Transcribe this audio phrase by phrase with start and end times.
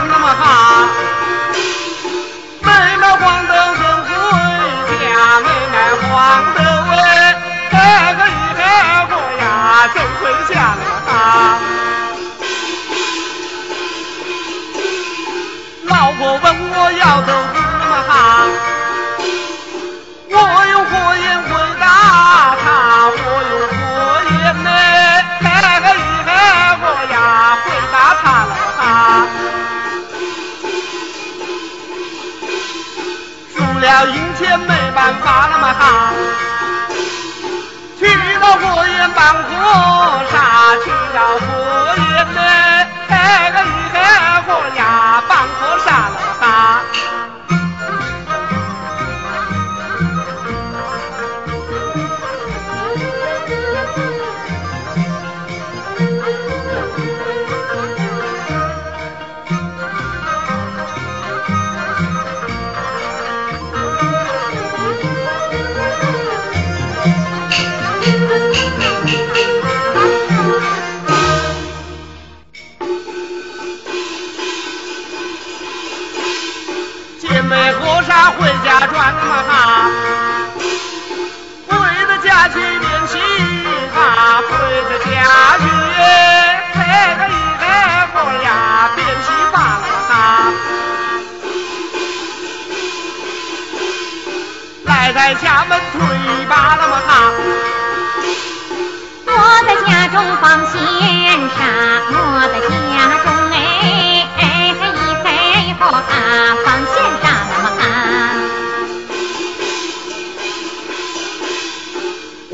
[0.00, 0.88] 转那么哈，
[2.62, 4.08] 妹妹黄豆真回
[4.96, 5.04] 家，
[5.40, 6.08] 妹妹黄
[6.54, 6.58] 豆
[6.90, 7.36] 哎，
[7.70, 7.76] 这
[8.16, 8.58] 个一黑
[9.10, 9.44] 我呀
[9.92, 11.08] 真回家了哈。
[15.84, 18.10] 老婆问我要豆子么哈，
[34.50, 36.12] 也没办法了么好，
[38.00, 38.04] 去
[38.40, 39.48] 到火焰办坡
[40.28, 40.34] 上
[40.82, 42.10] 去了火焰。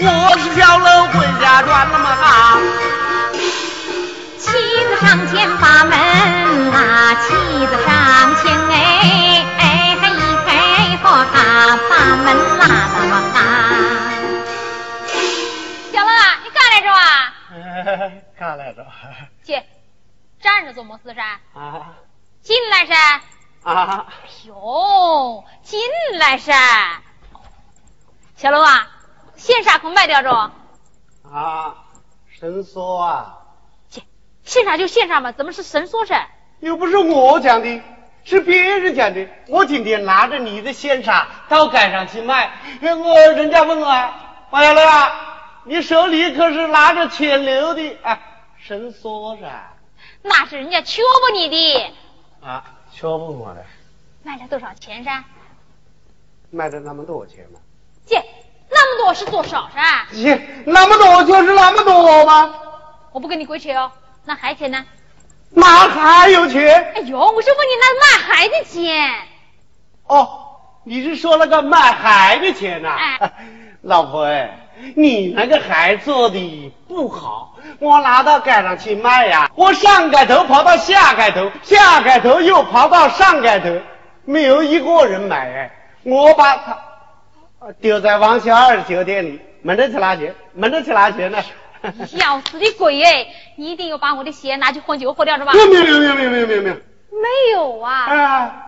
[0.08, 2.60] 我是小楼回家转了嘛哈，
[4.38, 7.34] 妻子上前把门拉，妻
[7.66, 8.74] 子上前哎
[9.58, 10.00] 哎一
[10.46, 11.92] 黑火哈把
[12.22, 12.26] 门
[12.58, 12.62] 拉
[12.94, 13.40] 了嘛啊。
[15.92, 17.34] 小楼啊，你干来着啊？
[18.38, 18.86] 干来着
[19.44, 19.60] 去，
[20.40, 21.20] 站着做么事噻？
[21.54, 21.94] 啊
[22.42, 22.94] 进来噻！
[23.64, 24.06] 啊，
[24.44, 25.80] 哟，进
[26.20, 26.54] 来噻！
[28.36, 28.86] 小楼啊，
[29.46, 30.50] 线纱可卖掉着？
[31.32, 31.84] 啊，
[32.28, 33.38] 伸缩啊，
[33.88, 34.02] 去，
[34.42, 36.28] 线纱就线纱嘛，怎么是伸缩噻？
[36.58, 37.80] 又不是我讲的，
[38.24, 39.28] 是别人讲的。
[39.46, 42.50] 我今天拿着你的线纱到街上去卖，
[42.82, 43.86] 我人家问我，
[44.50, 48.18] 王小乐啊，你手里可是拿着钱流的啊？
[48.58, 49.76] 伸缩噻，
[50.22, 51.94] 那是人家瞧不你的。
[52.40, 53.64] 啊，瞧不我的，
[54.24, 55.22] 卖了多少钱噻？
[56.50, 57.60] 卖了那么多钱吗？
[58.04, 58.45] 姐，那么多
[59.16, 60.06] 是多少噻？
[60.14, 62.54] 切，那么多就是那么多吗？
[63.12, 63.90] 我不跟你鬼扯哦。
[64.24, 64.84] 那还钱呢？
[65.50, 66.92] 那还有钱？
[66.94, 69.10] 哎呦，我是问你那卖海的钱。
[70.06, 70.28] 哦，
[70.84, 73.32] 你是说那个卖海的钱呐、哎
[73.82, 83.68] 老婆哎，你那个海做的不好，我拿到街上去卖呀，我上街头跑到下街头，下街头又跑到上街头，
[84.24, 85.70] 没有一个人买哎，
[86.04, 86.76] 我把它
[87.58, 91.42] 呃丢在王小二酒店里，没得去拿钱，没得去拿钱呢。
[92.18, 93.26] 要死的鬼哎！
[93.56, 95.52] 你一定要把我的鞋拿去换酒喝掉是吧？
[95.52, 97.94] 没有没有没有没有没有没有没有没有啊。
[97.94, 98.62] 啊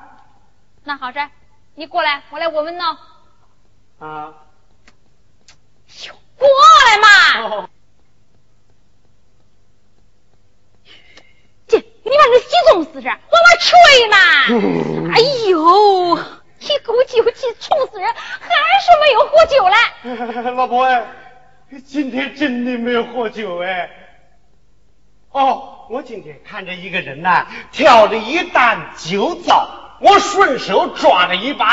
[0.85, 1.29] 那好噻，
[1.75, 2.97] 你过来，我来闻闻喏。
[3.99, 4.33] 啊！
[6.39, 6.49] 过
[6.87, 7.09] 来嘛！
[7.57, 7.69] 哦
[11.67, 14.17] 这你把这几种事噻，往外吹嘛！
[15.13, 15.21] 哎
[15.51, 16.17] 呦，
[16.61, 18.49] 一股酒气冲死人，还
[18.81, 20.51] 是没有喝酒嘞。
[20.57, 21.05] 老婆哎，
[21.87, 23.91] 今天真的没有喝酒哎。
[25.31, 29.69] 哦，我今天看着一个人呐、挑着一担酒糟，
[30.01, 31.67] 我顺手抓了一把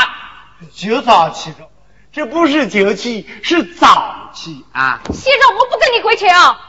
[0.74, 1.70] 酒糟气着，
[2.12, 5.02] 这不是酒气，是脏气啊。
[5.06, 6.60] 先生，我不跟你鬼扯啊，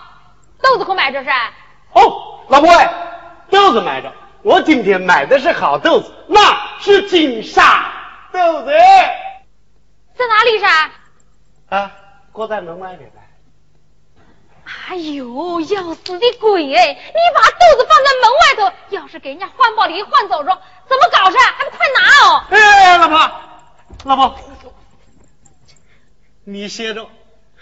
[0.63, 1.53] 豆子可买着噻。
[1.93, 2.89] 哦，老婆哎，
[3.51, 4.13] 豆子买着，
[4.43, 6.39] 我今天买的是好豆子，那
[6.81, 7.93] 是金沙
[8.37, 8.71] 豆子
[10.15, 10.91] 在哪里噻？
[11.71, 11.91] 啊，
[12.33, 13.17] 搁在门外边的。
[14.89, 16.93] 哎呦，要死的鬼哎！
[16.93, 21.39] 你把豆子放在门外头，要是给人家环保里换走着，怎么搞噻？
[21.53, 22.45] 还不快拿哦！
[22.51, 23.17] 哎，老婆，
[24.05, 24.39] 老婆，
[26.45, 27.09] 你歇着，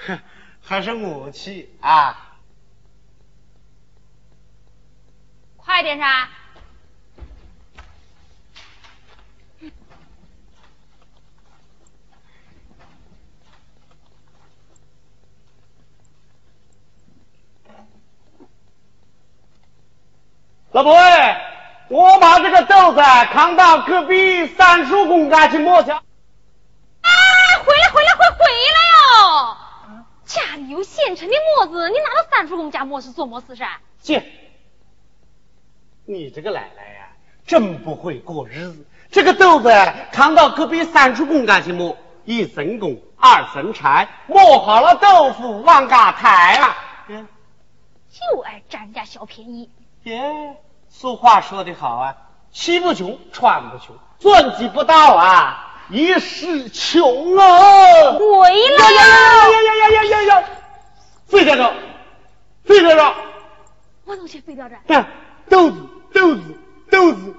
[0.06, 0.18] 哼
[0.60, 2.36] 还是我去啊？
[5.56, 6.28] 快点噻！
[20.74, 23.00] 老婆哎，我把这个豆子
[23.32, 25.92] 扛到隔壁三叔公家去磨去。
[25.92, 26.00] 哎，
[27.64, 28.44] 回来回来回回
[28.74, 29.56] 来哟！
[30.24, 33.78] 家里有现成的磨子，你拿到三叔公家磨是做么事噻？
[34.00, 34.24] 姐，
[36.06, 37.06] 你这个奶奶呀，
[37.46, 38.84] 真不会过日子。
[39.12, 39.70] 这个豆子
[40.10, 46.76] 扛到隔壁三叔公家去磨，一神工，二神柴，磨好了豆腐往家抬啊。
[47.06, 49.70] 就爱占人家小便宜。
[50.02, 50.56] 耶，
[50.96, 52.16] 俗话说得好啊
[52.52, 58.12] 吃不穷穿不穷算计不到啊一世穷啊。
[58.12, 58.48] 回
[58.78, 60.48] 来呀呀呀呀呀呀呀
[61.26, 61.74] 费先生
[62.62, 63.14] 费先生
[64.04, 65.04] 我能去废掉站看
[65.50, 66.42] 豆子豆子
[66.90, 67.36] 豆子。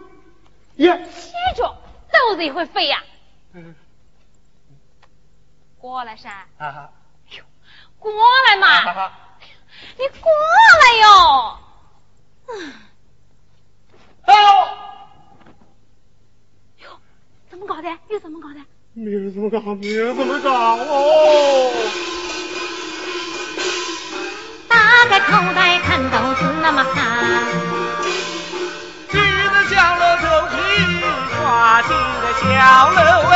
[0.76, 1.10] 耶。
[1.10, 1.64] 切着
[2.12, 3.02] 豆子也会飞呀。
[5.80, 6.90] 过来噻啊哈。
[7.32, 7.44] 哟
[7.98, 8.12] 过
[8.50, 9.12] 来嘛。
[9.98, 10.30] 你过
[10.84, 11.60] 来哟。
[12.50, 12.74] 嗯
[14.28, 14.34] 哟，
[17.50, 17.90] 怎么搞的？
[18.10, 18.60] 又怎么搞的？
[18.94, 21.72] 没有怎么搞，没有怎么搞哦。
[24.68, 26.96] 打开口袋看豆子那么憨。
[29.68, 30.56] 小楼头皮
[31.42, 32.44] 挂进个小
[32.92, 33.00] 楼
[33.32, 33.34] 哎，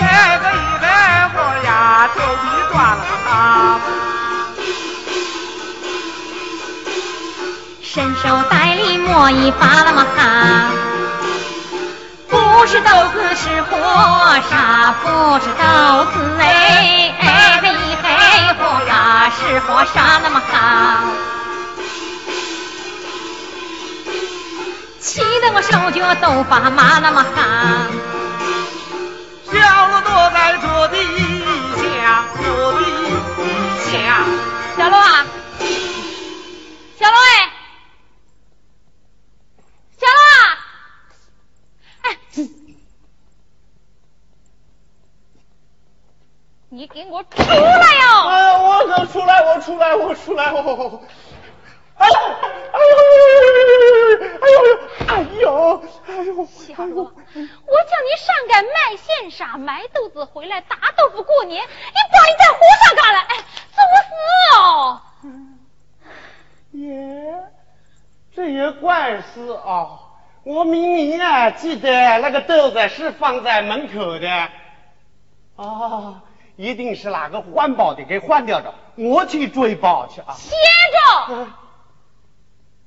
[0.00, 0.02] 哎
[0.38, 0.84] 个一百
[1.28, 1.34] 活
[1.64, 3.79] 呀，头皮断了他。
[7.92, 10.70] 伸手袋里摸一把那么哈，
[12.28, 13.76] 不是豆子是火
[14.48, 18.08] 沙，不是豆子哎，哎嘿嘿
[18.60, 21.02] 火沙是火沙那么哈。
[25.00, 27.40] 气得我手脚都发麻那么哈。
[47.10, 47.54] 我出来
[47.96, 48.28] 哟！
[48.28, 51.02] 哎，我可出来，我出来，我出来，我。
[51.96, 52.14] 哎呦，
[52.72, 52.94] 哎呦，
[54.40, 54.56] 哎呦，
[55.08, 55.10] 哎
[55.40, 61.68] 呦，哎呦，小罗，我叫你上街卖线纱、买豆子回来打豆腐过年，你
[62.12, 63.36] 把你在火上干了，哎，
[63.74, 64.10] 作死
[64.56, 65.00] 哦！
[66.72, 67.34] 耶，
[68.34, 69.98] 这也怪事啊！
[70.44, 74.30] 我明明啊记得那个豆子是放在门口的，
[75.56, 76.22] 啊，
[76.60, 80.34] 一定是哪个环保的给换掉的，我去追报去啊！
[80.36, 80.50] 歇
[80.92, 81.46] 着。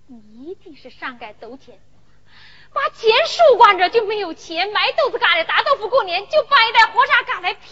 [0.05, 1.79] 你一定是上街兜钱，
[2.71, 7.65] 把钱输光着就没有钱买豆子干的大豆腐过年，就把一袋火沙干来骗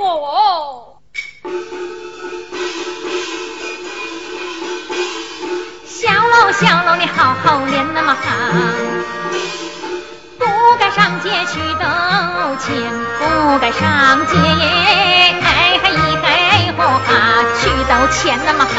[0.00, 1.00] 我。
[5.84, 8.26] 小楼小楼，你好好练那么好，
[10.36, 10.46] 不
[10.80, 12.74] 该上街去兜钱，
[13.20, 14.34] 不该上街
[17.88, 18.72] 都欠那么哈。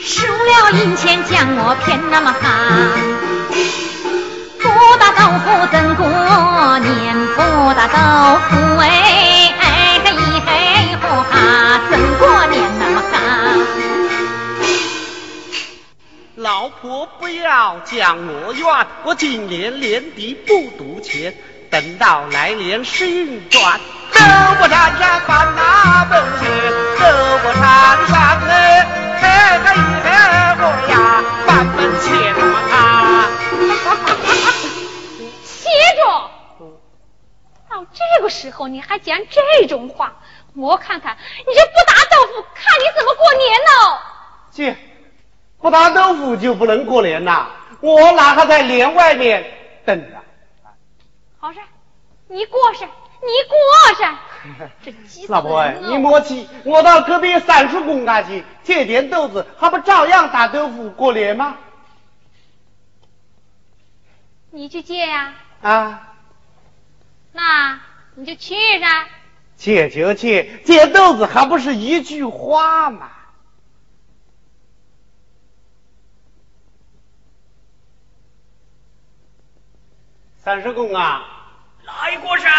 [0.00, 2.38] 输了银钱将我骗那么哈，
[4.58, 4.68] 不
[4.98, 6.06] 打豆腐怎过
[6.78, 7.14] 年？
[7.34, 7.38] 不
[7.74, 7.96] 打豆
[8.48, 9.62] 腐哎哎
[10.04, 10.06] 嘿
[10.46, 10.48] 嘿
[11.02, 13.14] 哈怎过年那么哈？
[16.36, 21.34] 老婆不要讲我怨，我今年年底不赌钱，
[21.74, 23.80] 等到来年时运转，
[24.12, 24.20] 豆
[24.60, 26.48] 不沾上翻那本钱，
[27.00, 27.04] 豆
[27.42, 28.86] 不沾上哎。
[29.20, 30.94] 哎，个一百我呀，
[31.44, 32.32] 半分钱
[32.70, 33.26] 啊！
[35.42, 36.30] 歇着！
[37.68, 40.12] 到这个时候你还讲这种话，
[40.54, 43.98] 我看看你这不打豆腐，看你怎么过年呢？
[44.52, 44.76] 姐，
[45.60, 47.48] 不打豆腐就不能过年呐？
[47.80, 49.44] 我哪还在帘外面
[49.84, 50.23] 等着？
[51.44, 51.60] 好噻，
[52.28, 52.88] 你过噻。
[53.20, 53.56] 你过
[53.96, 54.04] 事，
[54.82, 61.58] 这急死老婆哎，你 莫急，我到隔壁三叔公家去借点豆子，还不照样打豆腐过年吗？
[64.50, 65.34] 你去借呀？
[65.60, 66.14] 啊，
[67.32, 67.78] 那
[68.14, 69.06] 你就去噻。
[69.56, 73.10] 借就借，借豆子还不是一句话吗？
[80.42, 81.33] 三叔公啊，
[81.84, 82.50] 哪一个噻？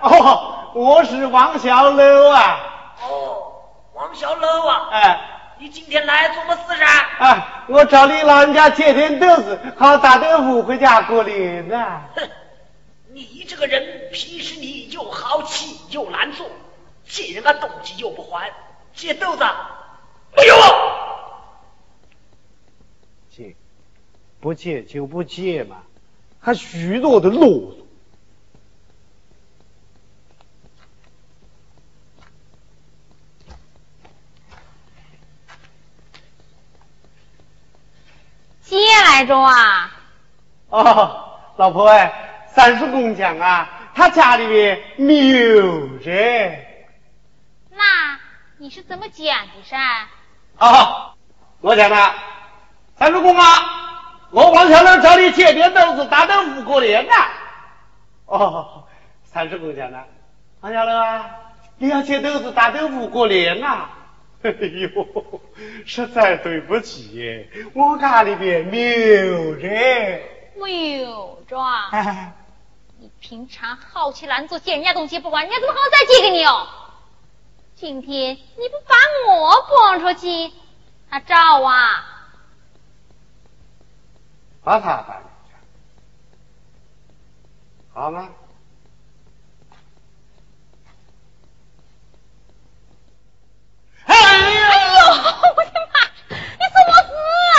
[0.00, 2.60] 哦，我是王小楼啊。
[3.02, 3.52] 哦，
[3.94, 4.88] 王小楼啊。
[4.92, 5.20] 哎，
[5.58, 6.86] 你今天来做么事噻？
[7.18, 12.02] 啊，我找你老人家借点豆子，好打豆腐回家过年呐。
[12.14, 12.28] 哼，
[13.12, 16.46] 你这个人平时你又好气又难做，
[17.04, 18.52] 借人家东西又不还，
[18.94, 19.44] 借豆子
[20.36, 20.54] 没有。
[23.30, 23.56] 借，
[24.40, 25.78] 不借就不借嘛，
[26.38, 27.87] 还许多的啰嗦。
[38.68, 39.90] 借来着啊！
[40.68, 46.10] 哦，老婆哎，三叔公讲啊，他家里面没有着。
[47.70, 47.82] 那
[48.58, 49.78] 你是怎么讲的噻？
[50.58, 51.14] 啊，
[51.62, 51.96] 我讲的，
[52.98, 53.44] 三叔公啊，
[54.32, 57.28] 我王小亮找你借点豆子打豆腐过年啊。
[58.26, 58.84] 哦，
[59.24, 59.98] 三叔公讲的，
[60.60, 61.24] 王小亮啊，
[61.78, 63.88] 你要借豆子打豆腐过年呐？
[64.42, 65.40] 哎呦，
[65.84, 68.90] 实在对不起，我家里边没
[69.26, 70.22] 有人。
[70.56, 71.88] 没有着啊！
[71.90, 72.32] 哎，
[72.98, 76.66] 你平常好吃懒做，借人家东西不管，人家怎么好再借给你哦？
[77.74, 78.94] 今天你不把
[79.32, 80.52] 我放出去，
[81.10, 82.04] 他找啊？
[84.64, 85.54] 把他搬出去，
[87.94, 88.28] 好吗？
[94.48, 95.12] 哎哎呦，
[95.56, 96.00] 我的妈！
[96.28, 97.08] 你怎么死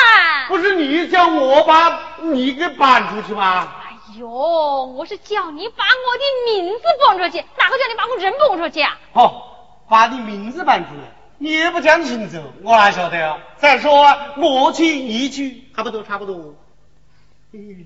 [0.04, 0.48] 啊？
[0.48, 3.68] 不是你叫我把你给搬出去吗？
[3.84, 8.98] 哎呦，我是叫你把我的名字搬出去，哪个叫你把我人搬出去啊？
[9.14, 9.44] 哦，
[9.88, 11.02] 把你名字搬出来，
[11.38, 13.38] 你也不讲清楚，我哪晓得啊？
[13.58, 16.56] 再说啊，我去你去，差不多差不多。
[17.54, 17.86] 嗯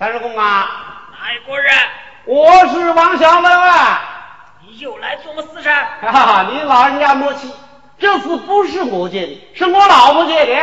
[0.00, 1.74] 三叔公啊，哪一个人？
[2.24, 4.00] 我是王小乐啊！
[4.62, 6.00] 你又来做么事噻？
[6.00, 7.52] 哈哈，你老人家莫气，
[7.98, 10.58] 这次不是我借的，是我老婆借的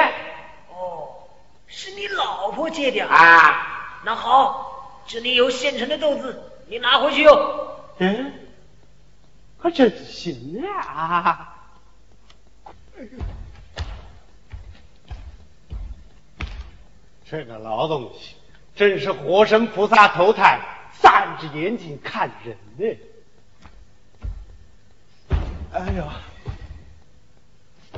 [0.72, 1.27] 哦，
[1.67, 3.01] 是你老婆借的。
[3.01, 4.00] 啊。
[4.03, 7.67] 那好，这里有现成的豆子，你拿回去用。
[8.00, 8.34] 嗯，
[9.62, 11.53] 可真行啊！
[17.29, 18.36] 这个老东西
[18.77, 20.60] 真是活神菩萨投胎，
[20.91, 22.98] 三只眼睛看人呢。
[25.74, 26.03] 哎呀，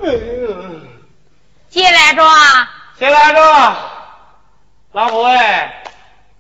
[0.02, 0.82] 哎呀，
[1.70, 2.72] 借来着啊？
[2.98, 3.76] 谁来着？
[4.94, 5.84] 老婆哎，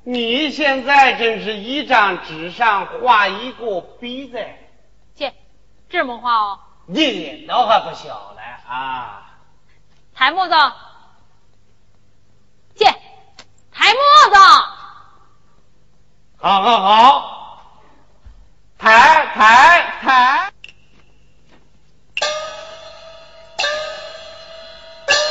[0.03, 4.43] 你现在真是一张纸上画一个鼻子。
[5.15, 5.33] 这，
[5.89, 6.59] 这么画哦？
[6.87, 9.37] 你倒还不小了啊！
[10.15, 10.88] 谭木子，借，
[13.79, 14.35] 抬磨子。
[16.41, 17.63] 好好好，
[18.77, 20.51] 抬抬抬！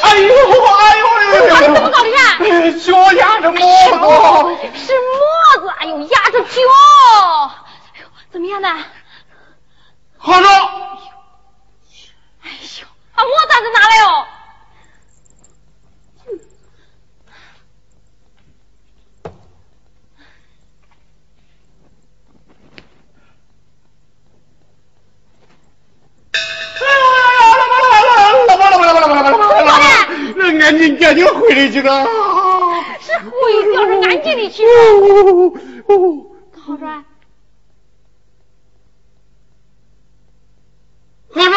[0.02, 1.45] 哎呦哎呦哎呦！
[1.69, 2.38] 你怎么搞的呀？
[2.81, 3.67] 脚压着磨子。
[4.78, 5.11] 是磨
[5.61, 6.49] 子，哎呦，压着脚。
[7.93, 8.83] 哎呦，怎么样呢？
[10.17, 10.49] 好着。
[10.49, 10.57] 哎
[12.81, 14.26] 呦，把磨子子拿来哦。
[30.69, 32.05] 赶紧赶紧回来去了。
[33.01, 34.63] 是回掉是安静的去。
[36.61, 37.03] 好转。
[41.31, 41.53] 何说？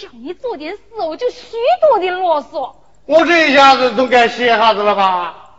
[0.00, 2.74] 叫你做点事，我就许多的啰嗦。
[3.06, 5.52] 我这一下子总该歇下子了吧？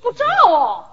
[0.00, 0.84] 不知道哦，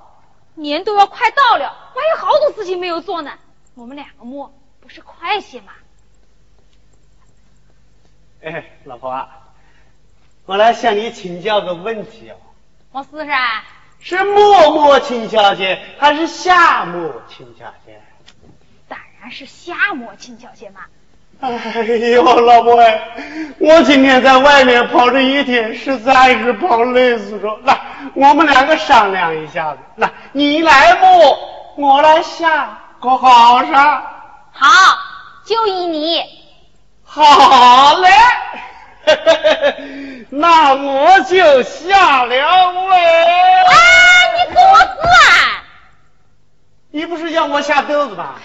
[0.55, 3.31] 年都要快到了，我还有好多事情没有做呢。
[3.75, 5.71] 我们两个摸，不是快些吗？
[8.43, 9.46] 哎，老婆啊，
[10.47, 12.35] 我来向你请教个问题哦。
[12.93, 13.63] 我是噻，
[13.99, 18.01] 是默默亲小姐还是夏末亲小姐？
[18.87, 20.79] 当然是夏末亲小姐嘛。
[21.41, 21.51] 哎
[22.15, 23.09] 呦，老婆哎，
[23.59, 27.59] 我今天在外面跑这一天，实在是跑累死了。
[27.65, 27.77] 来，
[28.13, 29.79] 我们两个商量一下子。
[29.97, 31.37] 来，你来摸，
[31.75, 34.01] 我来下，可好噻？
[34.53, 34.97] 好，
[35.43, 36.23] 就依你。
[37.03, 38.09] 好嘞，
[40.29, 42.95] 那我就下了位。
[42.95, 43.73] 啊，
[44.37, 45.63] 你给我死啊！
[46.91, 48.35] 你不是要我下豆子吗？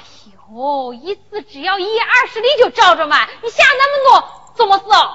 [0.54, 5.10] 哟，一次只要一二十厘就照着嘛，你下那么多怎么死哦？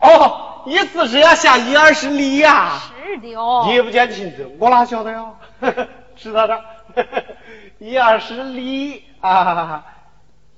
[0.00, 3.64] 哦，一次只要下一二十厘呀、是的哦。
[3.68, 5.36] 你也不讲清楚，我哪晓得哟？
[6.16, 6.60] 知道的，
[7.78, 9.84] 一二十厘啊，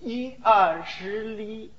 [0.01, 1.73] 一二十厘，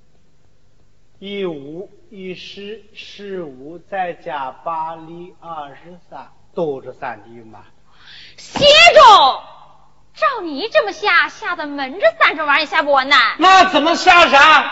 [1.19, 7.61] 一五一十十五，再加八厘二十三，都是三厘嘛。
[8.35, 9.43] 写着，照
[10.13, 13.15] 照你这么下，下的闷着三这玩意下不完呢。
[13.37, 14.69] 那怎么下山？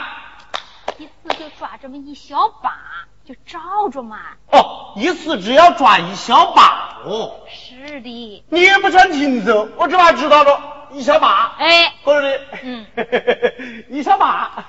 [0.98, 2.76] 一次就抓这么一小把，
[3.24, 4.20] 就照着嘛。
[4.52, 7.40] 哦，一次只要抓一小把哦。
[7.48, 8.44] 是的。
[8.50, 11.56] 你也不算清楚，我只怕知道了一小把。
[11.58, 12.86] 哎，或者嗯，
[13.90, 14.66] 一小把，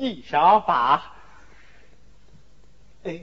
[0.00, 1.12] 一小把。
[3.04, 3.20] 哎，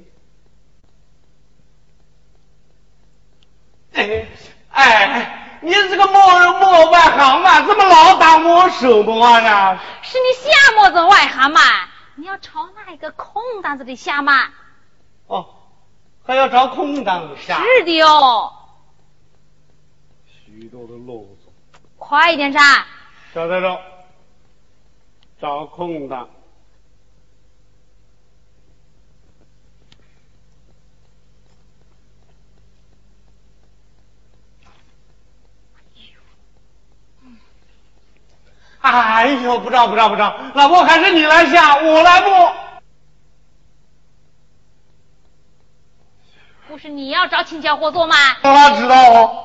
[3.93, 4.27] 哎
[4.69, 7.61] 哎，你这个磨人莫外行嘛？
[7.65, 9.79] 怎么老打我手磨呢？
[10.03, 11.59] 是你瞎么子外行嘛？
[12.13, 14.49] 你要朝那一个空档子里下嘛？
[15.25, 15.47] 哦，
[16.27, 17.59] 还要找空档下。
[17.59, 18.53] 是的哦。
[20.27, 21.49] 许多的啰嗦。
[21.97, 22.59] 快一点噻！
[23.33, 23.81] 小在着，
[25.41, 26.29] 找空档。
[38.89, 42.53] 哎呦，不着不着不着，老婆还是你来下，我来摸。
[46.67, 48.15] 不是你要找亲家伙做吗？
[48.41, 49.43] 他知道哦。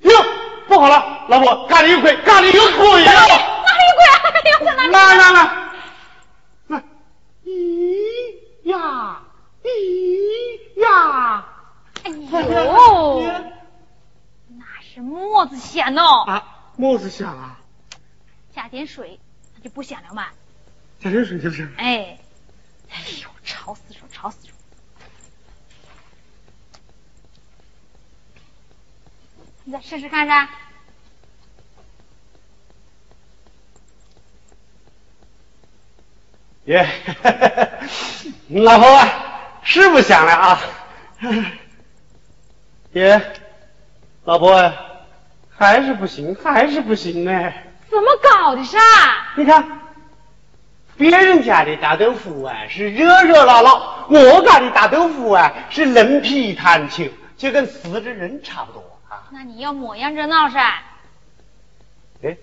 [0.00, 0.12] 哟，
[0.68, 3.12] 不好了，老婆，咖喱有鬼，咖喱有鬼呀！
[3.12, 4.14] 哪里有鬼啊？
[4.52, 4.90] 有鬼哪里？
[4.92, 5.38] 来来来，
[6.68, 6.82] 来，
[7.44, 9.20] 咦呀，
[9.68, 11.46] 咦呀！
[12.04, 13.20] 哎呦，
[14.48, 16.24] 那是么子响哦？
[16.26, 17.60] 啊，么子响啊？
[18.54, 19.20] 加点水，
[19.54, 20.28] 它就不响了嘛。
[21.00, 21.70] 加点水就是。
[21.76, 22.18] 哎，
[22.90, 24.54] 哎呦，吵死了，吵死了！
[29.64, 30.48] 你再试试看噻。
[36.64, 36.86] 耶，
[38.48, 38.86] 老婆
[39.68, 40.60] 啊，是不想了啊？
[42.92, 43.32] 耶，
[44.24, 44.72] 老婆啊，
[45.54, 47.52] 还是不行，还是不行呢。
[47.90, 48.78] 怎么搞的噻？
[49.36, 49.80] 你看，
[50.96, 57.04] 别人家的大豆腐啊是热热闹闹，我家的大豆腐啊是冷皮弹球，
[57.36, 59.28] 就跟死的人差不多啊。
[59.30, 60.82] 那你要么样热闹噻？
[62.22, 62.36] 哎，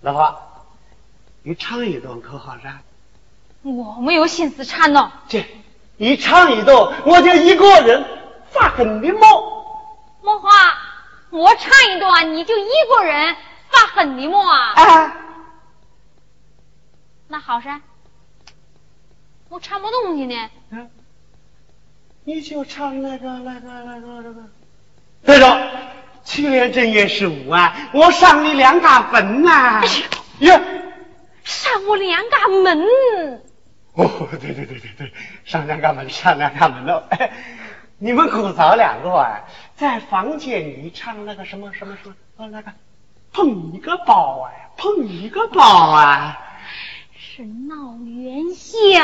[0.00, 0.40] 老婆，
[1.42, 2.78] 你唱一段可好噻？
[3.62, 5.12] 我没有心思唱呢。
[5.28, 5.44] 这
[6.02, 8.04] 一唱一段，我就一个人
[8.50, 9.64] 发狠的摸。
[10.20, 10.50] 莫花，
[11.30, 13.36] 我唱一段，你就一个人
[13.70, 14.72] 发狠的么啊？
[14.74, 15.16] 啊，
[17.28, 17.80] 那好噻，
[19.48, 20.34] 我唱么东西呢？
[20.72, 20.90] 嗯，
[22.24, 24.34] 你就唱那个那个那个那个。
[25.24, 25.70] 对了，
[26.24, 29.80] 去年正月十五啊，我上你两嘎坟呐。
[29.80, 29.88] 哎
[30.40, 30.60] 呀，
[31.44, 33.41] 上我两嘎门。
[33.94, 35.12] 哦，对对对对对，
[35.44, 37.02] 上两嘎门，上两嘎门喽。
[37.10, 37.30] 哎
[37.98, 39.42] 你们姑嫂两个啊，
[39.76, 42.72] 在房间里唱那个什么什么什么哦，那个
[43.32, 46.36] 碰一个包啊，碰一个包啊。
[47.14, 49.00] 是闹元宵。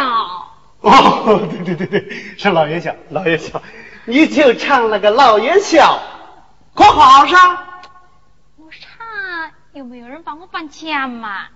[0.81, 3.62] 哦，对对对对，是老元宵，老元宵，
[4.05, 6.01] 你就唱那个老元宵，
[6.74, 7.57] 可好上？
[8.57, 11.46] 我唱有没有人帮我办钱嘛？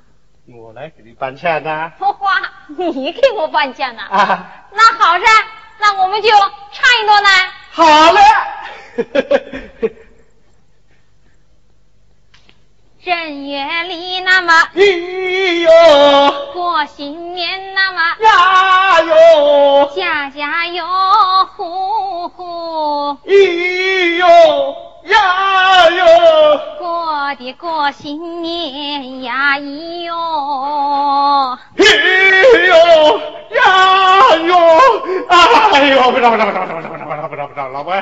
[0.46, 1.92] 我来给你搬钱呐。
[1.98, 4.02] 莫花，你给我搬钱呐？
[4.11, 5.24] 啊，那好噻，
[5.78, 7.28] 那我们就唱一段呢。
[7.70, 8.20] 好嘞。
[13.05, 20.85] 正月里那么咦哟过新年那么呀哟，家家有
[21.57, 24.76] 户户咦哟
[27.42, 31.59] 一个新年呀咿哟。
[31.76, 34.55] 咿哟呀哟。
[35.28, 38.00] 哎呦不着不着不着不着不着不着不着不着老婆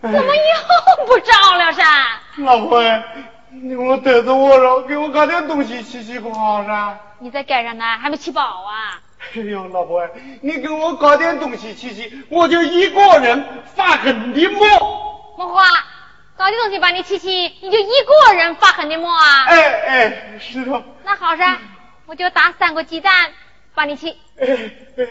[0.00, 2.82] 怎么又不照了啥老婆
[3.50, 7.84] 你给我带着我了给我搞点东西吃吃不好噻你在街上呢？
[8.00, 8.98] 还没吃饱啊？
[9.36, 10.08] 哎呦老婆
[10.40, 14.66] 你给我搞点东西吃吃我就一个人发狠的磨
[15.36, 15.62] 莫花。
[16.36, 17.30] 搞点东西把你气气，
[17.62, 17.90] 你就一
[18.28, 19.44] 个人发狠的么啊？
[19.46, 20.82] 哎哎，石头。
[21.04, 21.58] 那好噻，
[22.06, 23.32] 我就打三个鸡蛋
[23.74, 24.18] 把你气。
[24.38, 24.46] 哎
[24.98, 25.06] 哎，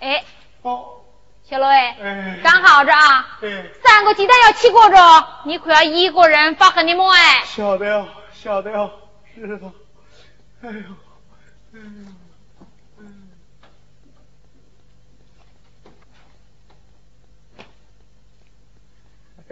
[0.00, 0.24] 哎，
[0.62, 1.02] 哦，
[1.48, 7.42] 小罗哎哎，刚好着啊，哎，三个鸡蛋要吃过着，你可要一个人发狠的么哎？
[7.44, 8.90] 晓得哦，晓得哦，
[9.34, 9.70] 石头。
[10.62, 10.78] 哎呦，
[11.74, 12.13] 哎呦，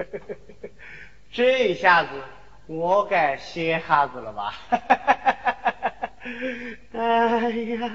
[1.32, 2.08] 这下子
[2.66, 4.54] 我该歇哈子了吧？
[6.94, 7.90] 哎呀，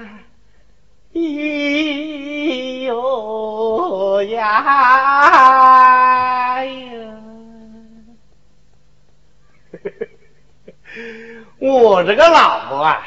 [1.14, 4.62] 咿哟呀
[6.64, 7.14] 呀！
[11.58, 13.02] 我这个老婆啊，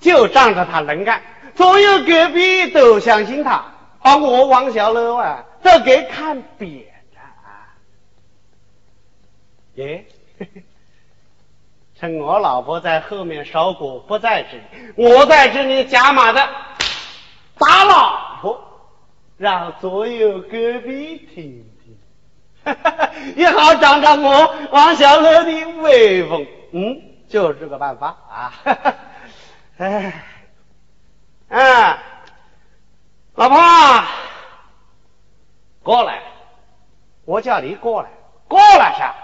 [0.00, 1.20] 就仗着她能干，
[1.56, 3.64] 所有隔壁都相信她，
[4.02, 6.93] 把我王小楼啊都给看扁！
[9.74, 10.04] 耶，
[11.96, 16.48] 趁我老婆在后面烧锅不在这里，我在这里加码的
[17.58, 18.60] 打老婆，
[19.36, 26.46] 让所有隔壁听听，也好长长我王小乐的威风。
[26.72, 28.52] 嗯，就是这个办法啊！
[29.78, 30.24] 哎，
[31.48, 31.98] 哎，
[33.34, 33.58] 老婆，
[35.82, 36.22] 过来，
[37.24, 38.08] 我叫你过来，
[38.48, 39.14] 过来噻！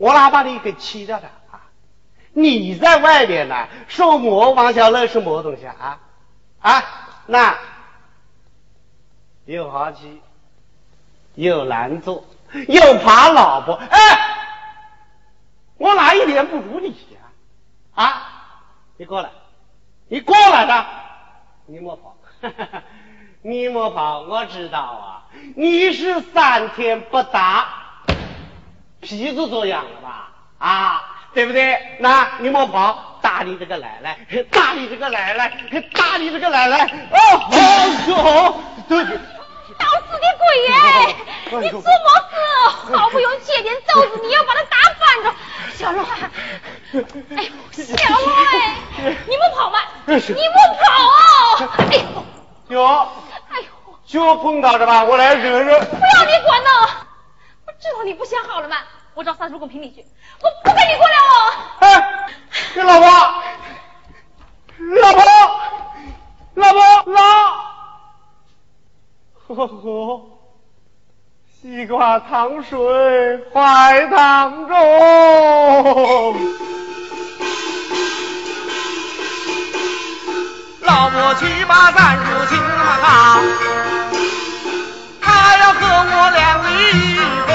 [0.00, 1.60] 我哪把你给气掉的啊？
[2.32, 6.00] 你在外面呢，说我王小乐是么东西啊？
[6.60, 6.82] 啊，
[7.26, 7.54] 那
[9.44, 10.22] 又好气，
[11.34, 12.24] 又难做，
[12.66, 13.98] 又怕老婆，哎。
[15.76, 17.20] 我哪一点不如你呀？
[17.94, 18.22] 啊，
[18.96, 19.28] 你过来，
[20.08, 20.86] 你过来的，
[21.66, 22.16] 你莫跑，
[23.42, 25.24] 你莫跑，我知道啊，
[25.56, 27.79] 你是三天不打，
[29.00, 30.28] 皮子做痒了吧？
[30.58, 31.96] 啊，对不对？
[32.00, 34.18] 那你莫跑，打你这个奶奶，
[34.50, 35.50] 打你这个奶奶，
[35.94, 37.18] 打你这个奶奶，哦，
[38.16, 38.54] 哦，
[38.88, 39.04] 对。
[39.78, 40.72] 找死的鬼耶！
[41.62, 41.88] 你做么事？
[42.94, 45.32] 好不容易借点豆子，你要把它打翻着。
[45.74, 46.04] 小龙，
[47.34, 49.78] 哎呦，小龙哎，你不跑吗？
[50.04, 50.84] 你不跑
[51.16, 51.20] 啊！
[51.78, 53.08] 哎呦，哟，
[53.50, 53.64] 哎呦，
[54.04, 55.78] 就碰到的吧，我来惹惹。
[55.78, 56.49] 不要你管呢！
[58.04, 58.76] 你不想好了吗？
[59.14, 60.04] 我找三叔公评理去，
[60.40, 61.52] 我不跟你过了哦。
[61.80, 62.00] 哎，
[62.76, 63.08] 老婆，
[65.00, 65.20] 老婆，
[66.54, 66.80] 老婆，
[67.12, 67.20] 老。
[69.48, 70.22] 呵呵，
[71.60, 72.78] 西瓜糖水
[73.52, 74.76] 坏汤中，
[80.82, 83.99] 老婆去把咱叔请来，他要和我两离分，他要和我为这个一个我呀两离分啊。
[85.50, 86.70] 他要和我两离
[87.44, 87.48] 婚，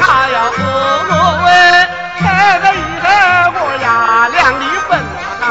[0.00, 0.56] 他要和
[1.08, 1.12] 我
[1.46, 2.26] 哎，这
[2.60, 3.06] 个女人
[3.54, 3.86] 我呀
[4.32, 4.98] 两离婚。
[5.40, 5.46] 啊，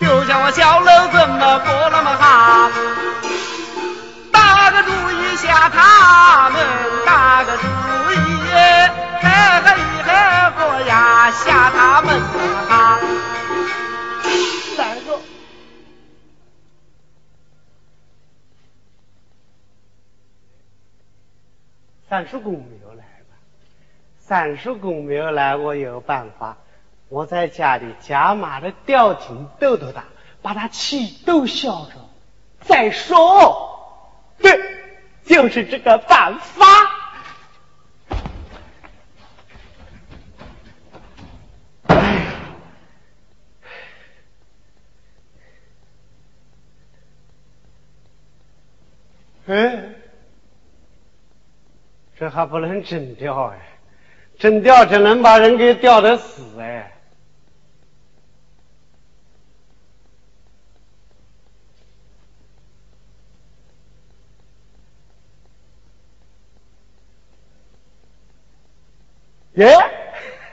[0.00, 2.16] 就像我小楼怎么过那么？
[22.12, 23.38] 三叔公没有来吧？
[24.18, 26.58] 三叔公没有来，我有办法，
[27.08, 30.04] 我在家里加码的吊情逗逗他。
[30.42, 31.92] 把他气都消着，
[32.60, 34.60] 再说，对，
[35.24, 36.66] 就是这个办法。
[49.46, 49.94] 哎，
[52.22, 53.58] 这还不能真掉哎，
[54.38, 56.92] 真掉只能把人给吊得死哎。
[69.54, 69.76] 耶，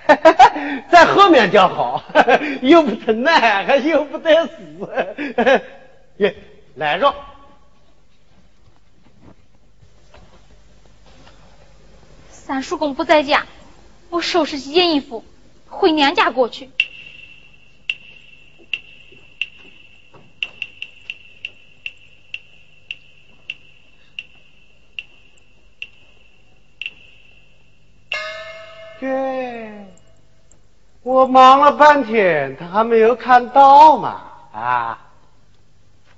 [0.90, 2.04] 在后面叫好，
[2.64, 4.54] 又不疼呢，还又不得死。
[6.18, 6.36] 耶，
[6.78, 7.14] 来着。
[12.50, 13.46] 三叔公不在家，
[14.10, 15.24] 我收拾几件衣服，
[15.68, 16.72] 回娘家过去。
[29.00, 29.86] 对，
[31.04, 34.24] 我忙了半天，他还没有看到嘛？
[34.52, 35.12] 啊，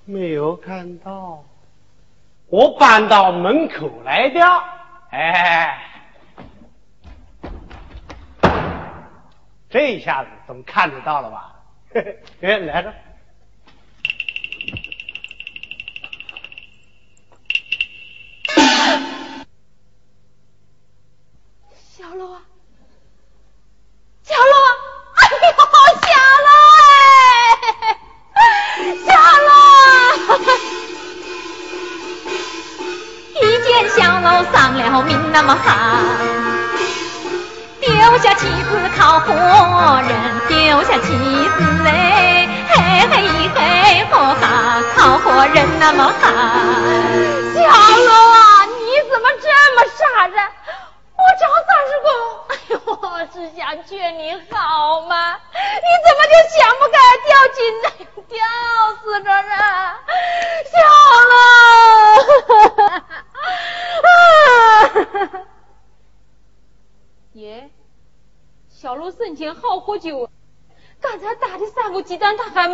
[0.06, 1.44] 没有看到，
[2.48, 4.40] 我搬到门口来的。
[5.10, 5.91] 哎，
[9.72, 11.56] 这一下子总看得到了吧？
[12.42, 12.94] 哎，来着。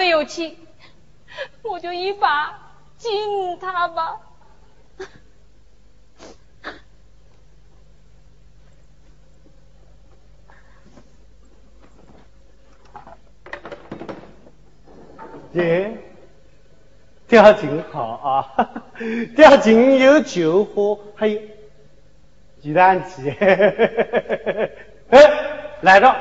[0.08, 0.58] 有气，
[1.64, 4.22] 我就一把敬他吧。
[15.54, 15.98] 耶，
[17.28, 18.84] 吊颈好啊！
[19.36, 21.42] 吊颈有酒喝，还有
[22.62, 23.30] 鸡蛋鸡。
[23.32, 24.70] 哎，
[25.82, 26.16] 来着。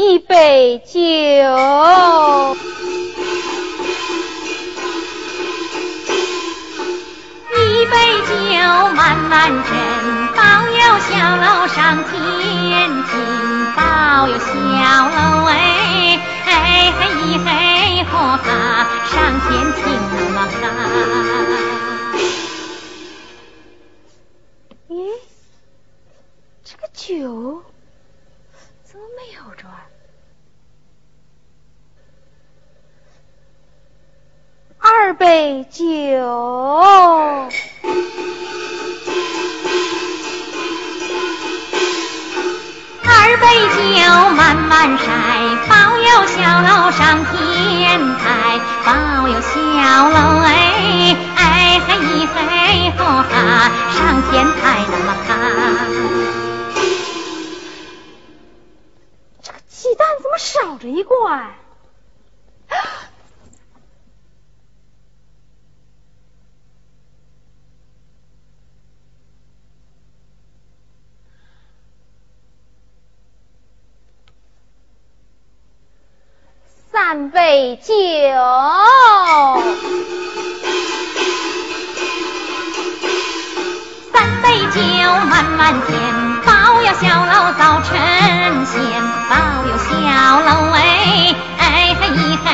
[0.00, 0.92] 一杯酒，
[7.56, 8.32] 一杯酒
[8.94, 9.66] 慢慢斟，
[10.36, 12.97] 保佑小楼上天。
[35.28, 35.84] 杯酒，
[43.04, 43.44] 二杯
[43.76, 43.76] 酒
[44.30, 45.04] 慢慢筛，
[45.68, 51.90] 保佑小楼上天台，保佑小楼哎哎嘿
[52.24, 53.98] 嘿吼哈上
[54.30, 54.56] 天台
[54.90, 55.28] 那么哈。
[59.42, 61.54] 这个鸡蛋怎么少着一块？
[77.08, 77.94] 三杯酒，
[84.12, 84.80] 三杯酒
[85.24, 85.96] 慢慢添，
[86.44, 87.96] 保佑小楼早成
[88.66, 88.76] 仙，
[89.30, 89.88] 保佑小
[90.42, 92.02] 楼哎哎嘿
[92.44, 92.46] 嘿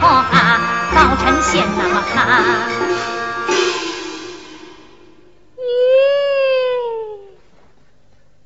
[0.00, 0.58] 呵哈
[0.94, 2.16] 早成仙那么哈。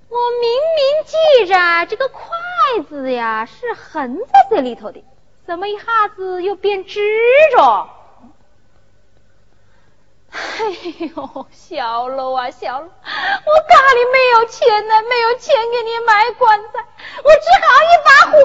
[0.08, 0.44] 我明
[0.74, 1.54] 明记着
[1.86, 2.20] 这个筷
[2.90, 5.04] 子呀是横在这里头的，
[5.46, 7.00] 怎么一下子又变直
[7.54, 7.88] 着？
[10.34, 10.38] 哎
[11.14, 12.90] 呦，小楼啊小楼，我
[13.68, 16.78] 家里没有钱呢，没有钱给你买棺材，
[17.22, 18.38] 我只好一把火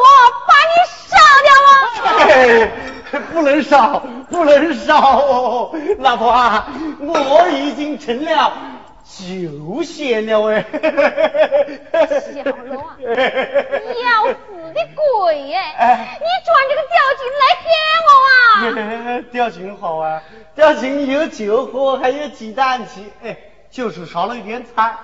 [0.47, 0.73] 把你
[1.07, 1.73] 烧掉啊！
[2.27, 6.67] 哎，不能烧，不能烧哦，老婆啊，
[6.99, 8.51] 我已经成了
[9.05, 10.65] 酒仙了哎。
[12.09, 16.19] 小楼啊，你要死的鬼哎！
[16.19, 17.65] 你转这个吊劲来骗
[18.03, 18.09] 我
[19.47, 19.49] 啊！
[19.49, 20.21] 吊劲好啊，
[20.55, 23.37] 吊劲有酒喝，还有鸡蛋吃，哎，
[23.71, 24.97] 就是少了一点菜。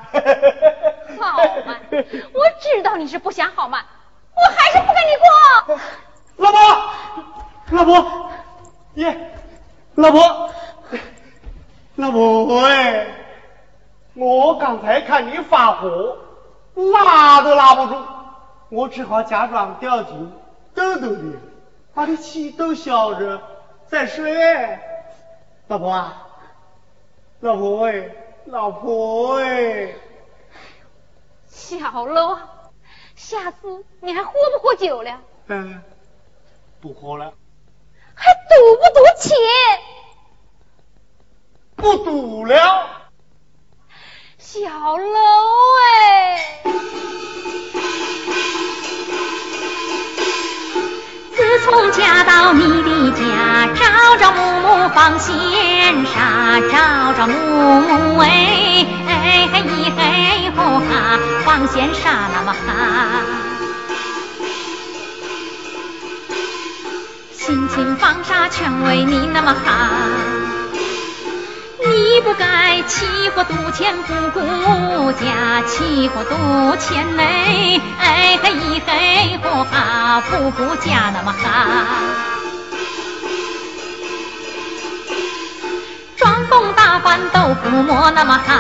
[1.18, 3.80] 好嘛，我知道你是不想好嘛，
[4.36, 5.80] 我还是不跟你过。
[6.38, 6.60] 老婆，
[7.70, 8.32] 老婆，
[8.96, 9.32] 耶，
[9.96, 10.50] 老婆，
[11.96, 13.08] 老婆哎，
[14.16, 16.18] 我刚才看你发火，
[16.76, 17.96] 拉都拉不住，
[18.70, 20.34] 我只好假装掉进
[20.76, 21.36] 抖抖你，
[21.94, 23.40] 把你气都消着
[23.88, 24.80] 再睡。
[25.68, 26.28] 老婆啊，
[27.40, 28.16] 老婆喂，
[28.46, 29.96] 老婆哎，
[31.48, 32.70] 小楼啊，
[33.16, 35.22] 下次你还喝不喝酒了？
[35.48, 35.82] 嗯，
[36.82, 37.34] 不喝了，
[38.14, 39.38] 还赌不赌钱？
[41.76, 42.90] 不赌了。
[44.38, 44.60] 小
[44.98, 45.20] 楼
[45.80, 45.83] 哎，
[51.74, 57.34] 自从嫁到你的家，朝朝暮暮纺线纱，朝朝暮
[57.82, 62.68] 暮哎哎嘿一嘿吼哈，纺线纱那么哈。
[67.36, 69.90] 心情放沙全为你那么哈，
[71.86, 81.68] 你不该欺负赌钱不顾家，欺负赌钱哎哎嘿嘿嚯哈不顾家那么哈。
[86.16, 88.54] 装疯打扮都不摸那么哈，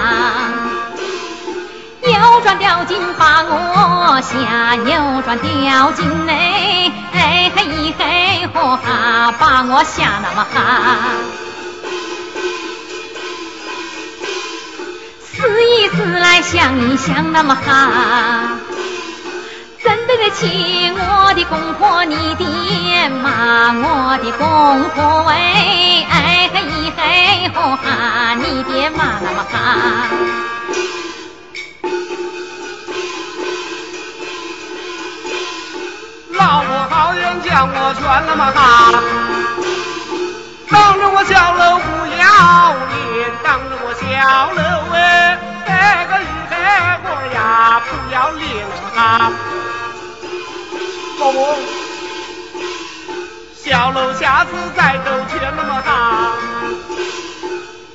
[2.01, 11.42] 扭转吊金把我吓，扭转吊金哎哎嘿嘿嚯哈把我吓那么哈。
[15.93, 18.57] 思一思来想一想那么哈，
[19.83, 26.61] 怎对得起我的公婆你爹妈，我的公婆哎哎嘿
[26.97, 29.55] 嘿嚯哈，你爹妈那么哈。
[36.31, 38.59] 老婆好言将我劝那么哈，
[40.71, 41.85] 当着我小楼不
[42.17, 42.25] 要
[42.89, 44.01] 脸，当着我小
[44.51, 44.61] 楼
[44.95, 45.37] 哎，
[47.43, 49.31] 不要脸啊！
[51.19, 51.57] 伯母，
[53.55, 56.31] 小楼下子在斗天那么大，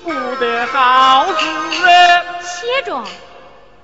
[0.04, 2.24] 不得好死哎！
[2.42, 3.02] 歇着，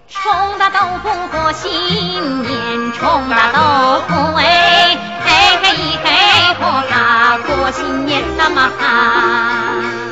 [0.09, 5.29] 冲大豆腐过新年，冲大豆腐哎，嘿
[5.63, 10.04] 嘿嘿，和他过新年那么好。